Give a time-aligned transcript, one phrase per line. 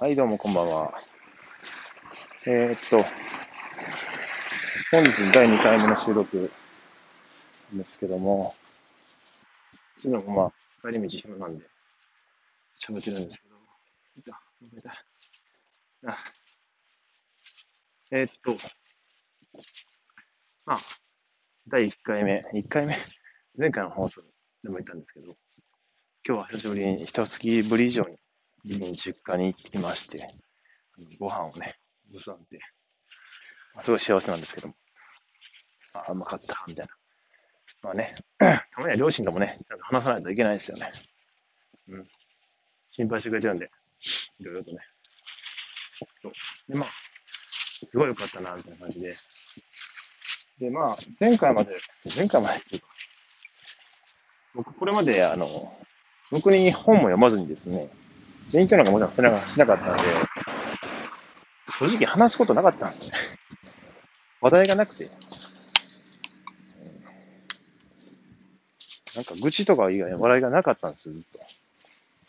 [0.00, 0.94] はい、どうもこんばんは。
[2.46, 3.04] えー、っと、
[4.90, 6.50] 本日第2回目の収録
[7.74, 8.54] ですけども、
[9.98, 10.44] 昨日もま
[10.88, 11.66] あ、帰り道暇なんで、
[12.82, 13.56] 喋ってるんですけど、
[14.16, 14.90] いた、飲めた
[16.06, 16.16] あ
[18.10, 18.56] えー、っと、
[20.64, 20.78] まあ、
[21.68, 22.96] 第1回目、1回目、
[23.58, 24.22] 前回の放送
[24.62, 25.26] でも言ったんですけど、
[26.26, 28.16] 今日は久しぶりに、一月ぶり以上に
[28.64, 30.28] 実家に行きまして、
[31.18, 31.76] ご飯をね、
[32.12, 32.60] ぶさんで、
[33.80, 34.74] すごい幸せなんですけども、
[35.94, 36.92] あ、うまかった、みたいな。
[37.82, 40.92] まあね、た まには両親ともね、ちゃんと話さないといけないですよね。
[41.88, 42.08] うん。
[42.90, 43.70] 心配してくれてるんで、
[44.38, 44.78] いろいろとね。
[46.20, 46.32] そう。
[46.72, 49.14] で、まあ、すごい良かったな、みたいな感じで。
[50.58, 51.74] で、まあ、前回まで、
[52.14, 52.88] 前回までっていうか、
[54.54, 55.46] 僕、これまで、あの、
[56.30, 57.88] 僕に本も読まずにですね、
[58.52, 60.02] 勉強なんかもちろんしなしなかったので、
[61.78, 63.16] 正直話すことなかったんですね。
[64.40, 65.10] 話題がなくて。
[69.16, 71.40] なんか愚痴とか以外笑いがなかったんですよ、ずっと。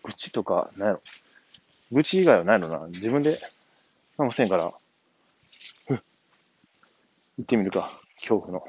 [0.04, 1.02] 愚痴とか、なんやろ。
[1.92, 2.88] 愚痴以外はないのな。
[2.88, 3.38] 自分で、
[4.18, 4.74] かもせんから、
[5.88, 6.00] 行
[7.42, 7.92] ってみるか。
[8.16, 8.64] 恐怖の。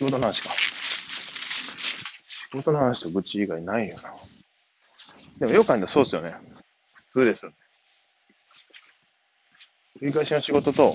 [0.00, 0.48] 仕事の話か。
[2.24, 4.14] 仕事の話と愚痴以外ないよな。
[5.40, 6.34] でもよく考えたらそうですよね。
[6.94, 7.56] 普通ですよね。
[10.00, 10.94] 繰り返しの仕事と、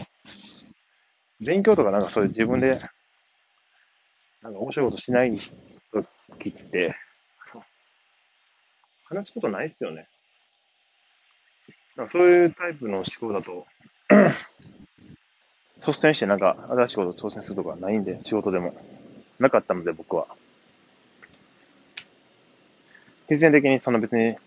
[1.39, 2.80] 勉強とかなんかそういう自分で、
[4.42, 6.95] なんか面白いことしない時って、
[9.03, 10.08] 話すことないっすよね。
[12.08, 13.67] そういうタイプの思考だと
[15.78, 18.73] 率先してなんか新しいことを挑戦するとかないんで、仕事でも。
[19.40, 20.28] なかったので、僕は。
[23.28, 24.38] 必然的にその別に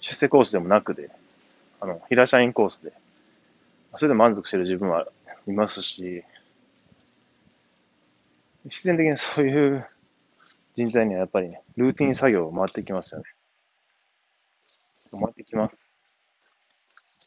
[0.00, 1.10] 出世コースでもなくで、
[1.80, 2.92] あの、平社員コースで、
[3.96, 5.06] それで満足してる自分は
[5.46, 6.24] いますし、
[8.68, 9.86] 必然的にそういう
[10.74, 13.26] 人材にはやっぱり、ね、ルーティン作業を回ってきますよね。
[15.12, 15.92] 回ってきます。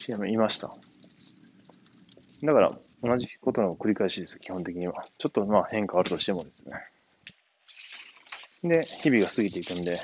[0.06, 0.70] 言いました。
[2.42, 2.72] だから、
[3.02, 5.02] 同じことの繰り返しです、基本的には。
[5.18, 6.76] ちょっとまあ変化あるとしてもですね。
[8.62, 9.98] で、日々が過ぎていくんで、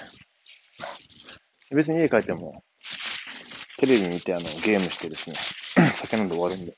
[1.70, 2.64] 別に家帰っても、
[3.78, 5.36] テレビ見てあのゲームしてですね、
[5.92, 6.74] 酒飲んで終わるんで、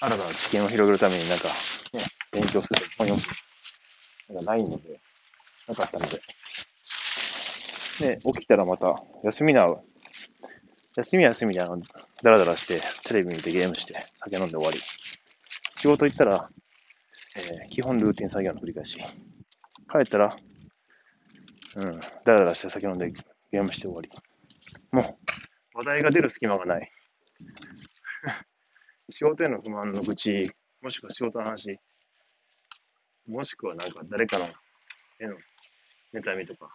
[0.00, 2.00] 新たな知見を広げるためになんか、ね、
[2.32, 3.20] 勉強する、本読
[4.28, 5.00] む、なんかないので、
[5.68, 6.20] なかったので。
[8.00, 9.74] で、起きたらまた、休みな
[10.96, 11.82] 休みは休みであの、
[12.22, 14.78] ダラダラして、テレビ見てゲームして、酒飲んで終わり。
[15.76, 16.48] 仕事行ったら、
[17.36, 18.96] えー、基本ルーティン作業の繰り返し。
[18.96, 20.34] 帰ったら、
[21.76, 23.10] うん、ダラダラして酒飲んで
[23.52, 24.10] ゲームして終わり。
[24.90, 25.18] も
[25.74, 26.90] う、話題が出る隙間がない。
[29.10, 31.78] 仕事への不満の愚痴、もしくは仕事の話、
[33.26, 35.36] もしくはなんか誰かのへの
[36.14, 36.74] 妬みとか、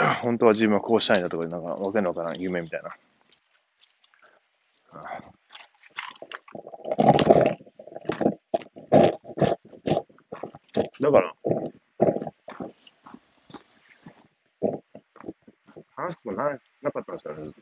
[0.22, 2.96] 本当は自分はこうしたいんだとか、なんかわけのわからん夢みたいな。
[11.00, 11.34] だから、
[15.96, 17.60] 話すことななかったんですよね、ずっと。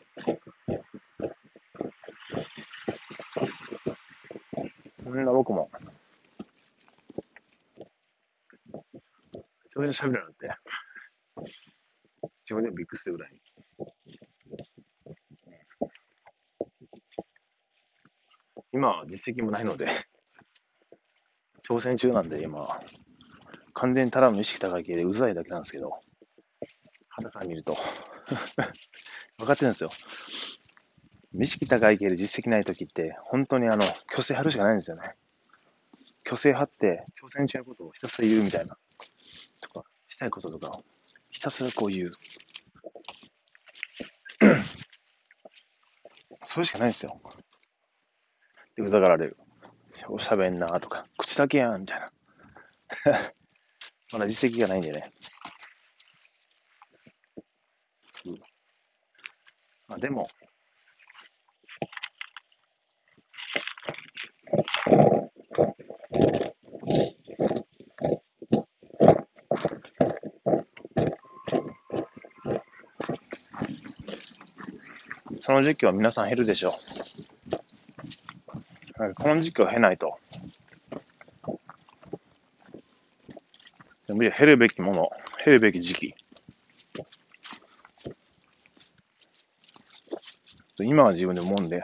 [5.04, 5.80] そんな僕も、め
[9.70, 10.38] ちゃめちゃ喋るなんて。
[10.38, 10.57] 自分で
[12.54, 13.42] もびっくりするぐらい。
[18.72, 19.86] 今は実績もないので、
[21.68, 22.80] 挑戦中なんで今、
[23.74, 26.00] 完全にただの意識高い系でうざいだけなんですけど、
[27.08, 27.76] 肌から見ると
[29.38, 29.90] 分かってるんですよ。
[31.34, 35.14] 意識高い系で実績ない時って、本当にあの、虚勢張るしかないんですよね。
[36.24, 38.78] 虚勢張って、挑戦中のことをひたすら言うみたいな、
[39.60, 40.82] とか、したいこととか
[41.38, 42.12] ひたすらこう言う。
[46.44, 47.20] それしかないんですよ。
[48.74, 49.36] で、うざがられる。
[50.08, 52.10] おしゃべんなとか、口だけやん、みたいな。
[54.14, 55.12] まだ実績がないんでね。
[58.24, 58.34] うん、
[59.86, 60.26] まあ、でも、
[75.48, 76.74] その時期は皆さん減るでしょ
[78.98, 79.00] う。
[79.00, 80.18] なんかこの時期を経ないと、
[84.08, 85.10] 減るべきもの、
[85.42, 86.14] 減るべき時期。
[90.80, 91.82] 今は自分で思うんで、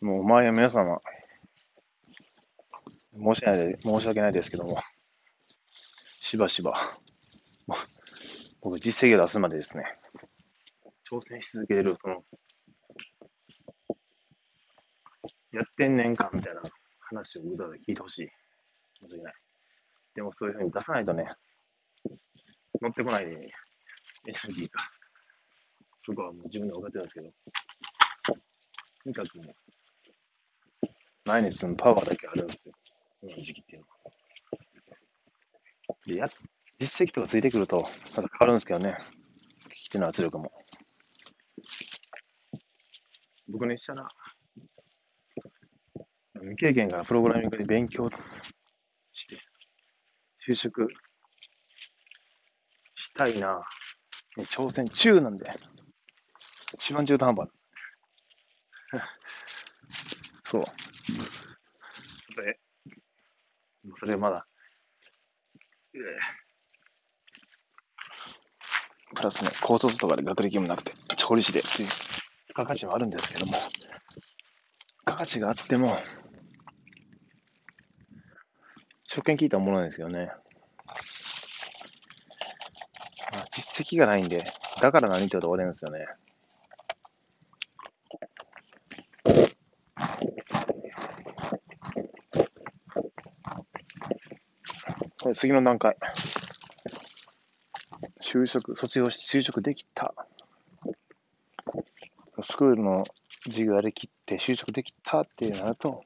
[0.00, 1.00] もう周りの皆様、
[3.14, 4.78] 申し訳ないで申し訳ないですけども、
[6.04, 6.74] しばしば、
[8.60, 9.98] 僕実績を出すまでですね、
[11.10, 12.22] 挑戦し続けてる、その、
[15.52, 16.60] やってんねんかみたいな
[17.00, 18.28] 話をうだうだ聞いてほしい。
[19.00, 19.34] 申し訳ない。
[20.14, 21.26] でもそういうふうに出さないとね、
[22.82, 23.40] 乗ってこないエネル
[24.54, 24.80] ギーが。
[26.00, 27.32] そこはもう自分で分かってるんですけど、と
[29.06, 29.46] にかくもう、
[31.24, 32.74] 毎日のパワーだけあるんですよ。
[33.22, 33.94] 今の時期っていうのは。
[36.06, 36.28] で、や、
[36.78, 37.78] 実績とかついてくると、
[38.16, 38.98] また変わるんですけどね。
[39.68, 40.57] 聞き手の圧力も。
[43.48, 44.06] 僕にしたら、
[46.34, 48.08] 未経験からプログラミングで勉強
[49.12, 49.36] して
[50.46, 50.88] 就職
[52.94, 53.60] したいな。
[54.46, 55.50] 挑戦中なんで、
[56.74, 57.48] 一番中途半端。
[60.44, 60.62] そう。
[62.34, 62.60] それ、
[63.94, 64.46] それまだ、
[69.14, 71.62] プラスね、高卒とかで学歴もなくて、調理師で
[72.58, 73.62] 付加価値はあるんですけども、付
[75.04, 75.96] 加価値があっても、
[79.08, 80.32] 初見聞いたものなんですよね。
[83.32, 84.42] まあ、実績がないんで、
[84.82, 86.04] だから何って言うと終わりなんですよね。
[95.22, 95.96] これ次の段階。
[98.20, 100.07] 就職、卒業して就職できた。
[102.58, 103.04] スクールの
[103.44, 106.02] 授業やりきって就職できたっていうなると、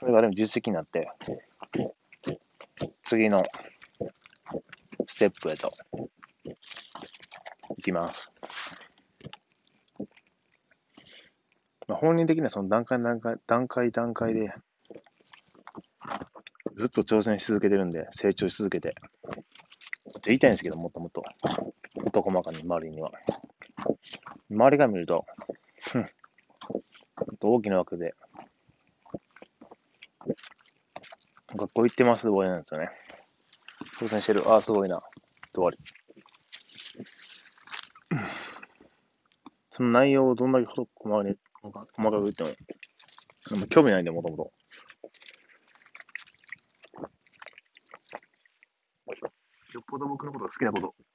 [0.00, 1.08] それがでも実績になって、
[3.02, 3.42] 次の
[5.06, 5.72] ステップへと、
[7.78, 8.30] いきます。
[11.88, 14.52] まあ、本人的にはその段階段階、段階段階で、
[16.76, 18.94] ずっと挑戦し続けてるんで、成長し続けて。
[20.26, 21.22] 言いたいんですけど、もっともっと。
[22.04, 23.10] 事細かに周りには。
[24.52, 25.24] 周りが見ると、
[25.80, 26.10] ふん、
[27.40, 28.14] 大きな枠で、
[31.54, 32.90] 学校行ってます終わりなんですよね。
[33.98, 34.48] 挑戦してる。
[34.48, 35.02] ああ、すごいな。
[35.54, 35.78] 終わり。
[39.70, 42.50] その内容をどんだけ細かに細かく言っても、
[43.58, 44.52] も興味ないんで、もともと。
[49.72, 51.11] よっぽど僕のことが好きなこと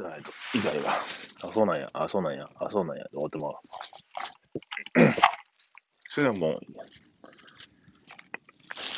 [0.00, 0.94] してないと、以外は、
[1.42, 5.10] あ、そうなんや、あ、そうなんや、あ、そうなんや、終わってもらう。
[6.08, 6.56] それはもう、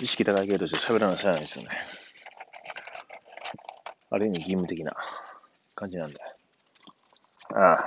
[0.00, 1.70] 意識高いけど、喋らなしゃないですよね。
[4.10, 4.94] ある意味義務的な
[5.75, 6.20] 感じなんで。
[7.55, 7.87] ああ。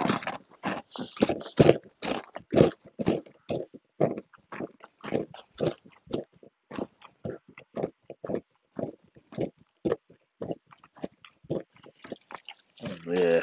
[13.08, 13.42] え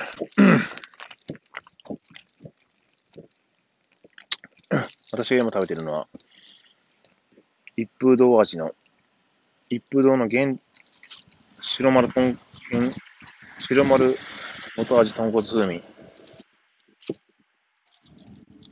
[5.24, 6.08] 私が今食べてるのは、
[7.76, 8.72] 一風堂味の、
[9.70, 10.52] 一風堂の原、
[11.60, 12.36] 白丸とん、
[13.60, 14.16] 白丸
[14.76, 15.80] 元味豚骨風味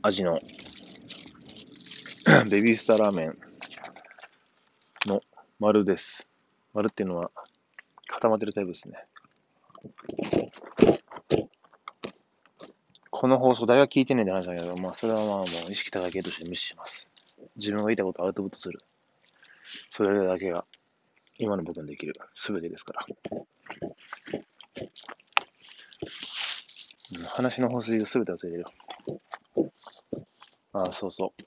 [0.01, 0.39] 味の
[2.49, 3.37] ベビースターラーメン
[5.05, 5.21] の
[5.57, 6.27] 丸です。
[6.73, 7.31] 丸っていうのは
[8.07, 9.05] 固まってるタイプですね。
[13.21, 17.07] この放送誰が聞いてんねんって話だけど、まあそれはまあもう意識高い系として無視します。
[17.55, 18.79] 自分が言いたことをアウトプットする。
[19.89, 20.65] それだけが
[21.37, 23.05] 今の僕にできる全てですから。
[27.27, 28.71] 話の本筋を全て忘れてるよ。
[30.73, 31.43] ああ、そうそう。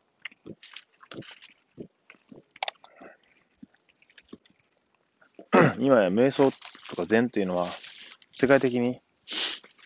[5.80, 6.52] 今や瞑想
[6.90, 7.66] とか禅というのは
[8.30, 9.00] 世界的に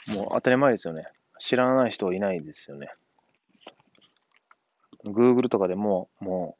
[0.08, 1.04] もう当たり前ですよね。
[1.48, 2.90] 知らない人はいないですよね。
[5.02, 6.58] Google とかでもも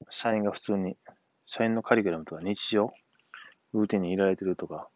[0.00, 0.96] う社員が普通に
[1.44, 2.94] 社員のカリキュラムとか日常、
[3.74, 4.88] ルーティンに入れられてるとか、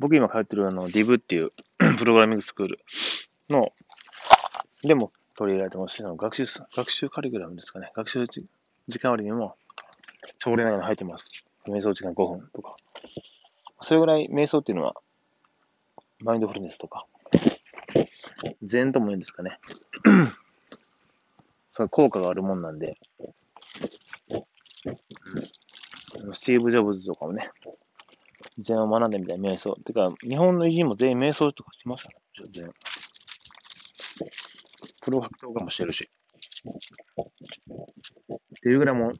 [0.00, 1.50] 僕今通ってるあの DIV っていう
[1.98, 2.80] プログラミングスクール
[3.48, 3.68] の、
[4.82, 7.92] でも取り入れられてますし、学習、学習カリキュラムですかね。
[7.94, 9.54] 学習時間割にも、
[10.38, 11.30] 朝礼内に入ってます。
[11.68, 12.74] 瞑想時間5分とか。
[13.82, 14.96] それぐらい瞑想っていうのは、
[16.18, 17.06] マインドフルネスとか、
[18.62, 19.58] 禅とも言うんですかね。
[21.70, 22.98] その効果があるもんなんで、
[26.24, 27.50] うん、スティーブ・ジョブズとかもね、
[28.58, 29.74] 全を学んでみたい、瞑想。
[29.84, 32.72] てか、日本の偉人も全員瞑想とかしてましたね、全
[35.00, 36.10] プロ格闘家もしてるし。
[36.64, 39.12] っていうぐらいもう、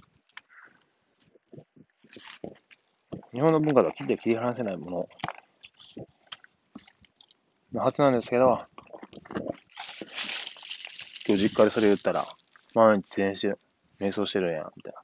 [3.33, 5.05] 日本の文化とは切って切り離せないもの
[7.73, 8.61] のはずなんですけど、
[11.27, 12.27] 今日実家でそれ言ったら、
[12.75, 13.59] 毎日練習、
[14.01, 15.03] 瞑想してるやん、みたいな。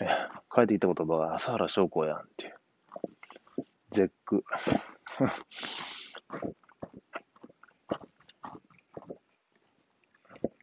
[0.00, 0.08] え、
[0.52, 2.54] 帰ってきた言葉が朝原翔子やんっていう。
[3.90, 4.42] 絶句。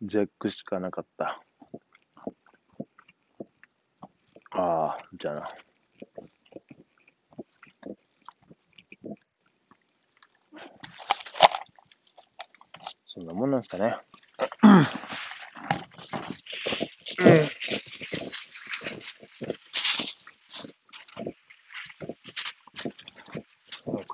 [0.01, 1.39] 絶句しかなかった。
[4.51, 5.45] ああ、じゃあな。
[13.05, 13.95] そんなもんなんですかね。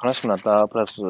[0.03, 1.07] 悲しくなった、プラス、な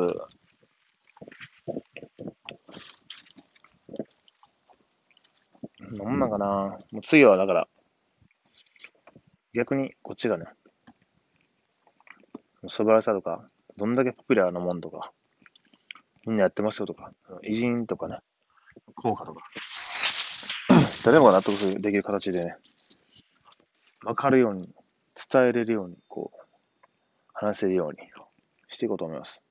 [6.09, 6.79] んなんかな。
[6.91, 7.67] もう次はだから、
[9.53, 10.45] 逆にこっちがね、
[12.69, 15.11] 素晴らしさとか、どんだけポピュラーなもんとか、
[16.25, 17.13] みんなやってますよとか、
[17.43, 18.19] 偉人とかね、
[18.95, 19.43] 効果とか、
[21.03, 22.55] 誰もが納得できる形でね、
[24.03, 24.73] わかるように、
[25.31, 26.37] 伝えれるように、こう、
[27.33, 27.97] 話せるように
[28.69, 29.43] していこうと思います。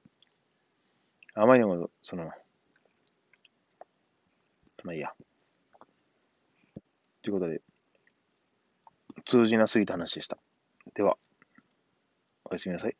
[1.35, 2.31] あまりにも、その、
[4.83, 5.12] まあいいや。
[7.23, 7.62] ということで、
[9.25, 10.38] 通じなすぎた話でした。
[10.95, 11.16] では、
[12.45, 12.97] おやすみなさい。